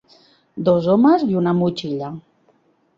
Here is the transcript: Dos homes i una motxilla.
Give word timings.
Dos 0.69 0.89
homes 0.95 1.27
i 1.35 1.39
una 1.45 1.55
motxilla. 1.61 2.13